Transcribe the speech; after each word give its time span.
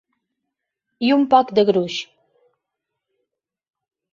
I 1.09 1.11
un 1.17 1.27
poc 1.33 1.51
de 1.59 1.65
gruix. 1.67 1.99